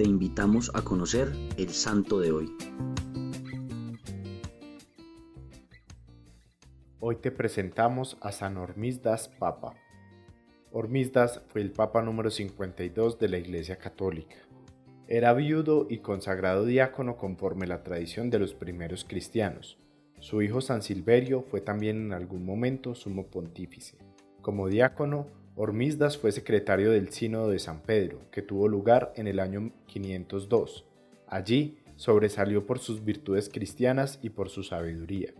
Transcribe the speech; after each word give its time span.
te 0.00 0.08
invitamos 0.08 0.72
a 0.74 0.80
conocer 0.80 1.30
el 1.58 1.68
santo 1.68 2.20
de 2.20 2.32
hoy. 2.32 2.56
Hoy 7.00 7.16
te 7.16 7.30
presentamos 7.30 8.16
a 8.22 8.32
San 8.32 8.56
Hormisdas 8.56 9.28
Papa. 9.28 9.74
Hormisdas 10.72 11.42
fue 11.48 11.60
el 11.60 11.72
Papa 11.72 12.00
número 12.00 12.30
52 12.30 13.18
de 13.18 13.28
la 13.28 13.36
Iglesia 13.36 13.76
Católica. 13.76 14.36
Era 15.06 15.34
viudo 15.34 15.86
y 15.90 15.98
consagrado 15.98 16.64
diácono 16.64 17.18
conforme 17.18 17.66
la 17.66 17.82
tradición 17.82 18.30
de 18.30 18.38
los 18.38 18.54
primeros 18.54 19.04
cristianos. 19.04 19.76
Su 20.18 20.40
hijo 20.40 20.62
San 20.62 20.80
Silverio 20.80 21.42
fue 21.42 21.60
también 21.60 22.06
en 22.06 22.12
algún 22.14 22.46
momento 22.46 22.94
sumo 22.94 23.26
pontífice. 23.26 23.98
Como 24.40 24.68
diácono, 24.68 25.26
Hormisdas 25.62 26.16
fue 26.16 26.32
secretario 26.32 26.90
del 26.90 27.10
Sínodo 27.10 27.50
de 27.50 27.58
San 27.58 27.82
Pedro, 27.82 28.22
que 28.30 28.40
tuvo 28.40 28.66
lugar 28.66 29.12
en 29.16 29.26
el 29.26 29.38
año 29.38 29.72
502. 29.88 30.86
Allí 31.26 31.76
sobresalió 31.96 32.64
por 32.64 32.78
sus 32.78 33.04
virtudes 33.04 33.50
cristianas 33.50 34.18
y 34.22 34.30
por 34.30 34.48
su 34.48 34.62
sabiduría. 34.62 35.34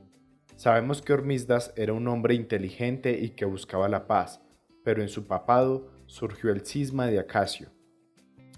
Sabemos 0.57 1.01
que 1.01 1.15
Hormisdas 1.15 1.73
era 1.75 1.95
un 1.95 2.07
hombre 2.07 2.35
inteligente 2.35 3.19
y 3.19 3.31
que 3.31 3.47
buscaba 3.47 3.89
la 3.89 4.07
paz, 4.07 4.43
pero 4.85 5.01
en 5.01 5.09
su 5.09 5.27
papado 5.27 5.91
surgió 6.05 6.51
el 6.51 6.67
cisma 6.67 7.07
de 7.07 7.19
Acacio. 7.19 7.71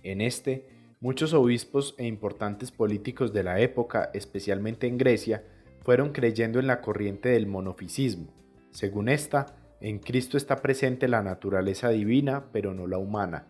En 0.02 0.20
este, 0.20 0.66
muchos 0.98 1.32
obispos 1.32 1.94
e 1.96 2.06
importantes 2.06 2.72
políticos 2.72 3.32
de 3.32 3.44
la 3.44 3.60
época, 3.60 4.10
especialmente 4.14 4.88
en 4.88 4.98
Grecia, 4.98 5.44
fueron 5.82 6.10
creyendo 6.10 6.58
en 6.58 6.66
la 6.66 6.80
corriente 6.80 7.28
del 7.28 7.46
monofisismo. 7.46 8.34
Según 8.72 9.08
esta, 9.08 9.61
en 9.82 9.98
Cristo 9.98 10.36
está 10.36 10.62
presente 10.62 11.08
la 11.08 11.24
naturaleza 11.24 11.88
divina, 11.88 12.44
pero 12.52 12.72
no 12.72 12.86
la 12.86 12.98
humana. 12.98 13.48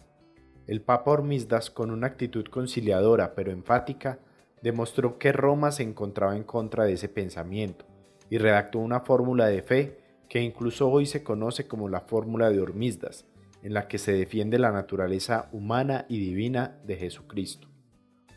El 0.66 0.80
Papa 0.80 1.10
Hormisdas, 1.10 1.70
con 1.70 1.90
una 1.90 2.06
actitud 2.06 2.46
conciliadora 2.46 3.34
pero 3.34 3.52
enfática, 3.52 4.18
demostró 4.62 5.18
que 5.18 5.30
Roma 5.30 5.72
se 5.72 5.82
encontraba 5.82 6.34
en 6.34 6.44
contra 6.44 6.84
de 6.84 6.94
ese 6.94 7.10
pensamiento 7.10 7.84
y 8.30 8.38
redactó 8.38 8.78
una 8.78 9.00
fórmula 9.00 9.46
de 9.48 9.60
fe 9.60 9.98
que 10.30 10.40
incluso 10.40 10.88
hoy 10.88 11.04
se 11.04 11.22
conoce 11.22 11.68
como 11.68 11.90
la 11.90 12.00
fórmula 12.00 12.48
de 12.48 12.60
Hormisdas, 12.60 13.26
en 13.62 13.74
la 13.74 13.86
que 13.86 13.98
se 13.98 14.12
defiende 14.12 14.58
la 14.58 14.72
naturaleza 14.72 15.50
humana 15.52 16.06
y 16.08 16.18
divina 16.18 16.78
de 16.86 16.96
Jesucristo. 16.96 17.68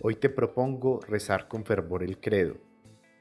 Hoy 0.01 0.15
te 0.15 0.29
propongo 0.29 0.99
rezar 1.07 1.47
con 1.47 1.63
fervor 1.63 2.03
el 2.03 2.19
credo. 2.19 2.57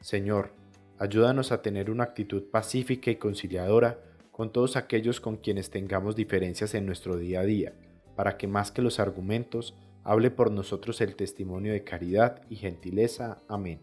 Señor, 0.00 0.50
ayúdanos 0.98 1.52
a 1.52 1.62
tener 1.62 1.92
una 1.92 2.02
actitud 2.02 2.50
pacífica 2.50 3.12
y 3.12 3.16
conciliadora 3.16 4.00
con 4.34 4.50
todos 4.50 4.74
aquellos 4.74 5.20
con 5.20 5.36
quienes 5.36 5.70
tengamos 5.70 6.16
diferencias 6.16 6.74
en 6.74 6.86
nuestro 6.86 7.16
día 7.16 7.38
a 7.38 7.44
día, 7.44 7.72
para 8.16 8.36
que 8.36 8.48
más 8.48 8.72
que 8.72 8.82
los 8.82 8.98
argumentos, 8.98 9.76
hable 10.02 10.32
por 10.32 10.50
nosotros 10.50 11.00
el 11.00 11.14
testimonio 11.14 11.72
de 11.72 11.84
caridad 11.84 12.42
y 12.50 12.56
gentileza. 12.56 13.38
Amén. 13.46 13.80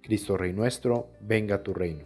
Cristo 0.00 0.38
Rey 0.38 0.54
nuestro, 0.54 1.10
venga 1.20 1.62
tu 1.62 1.74
reino. 1.74 2.04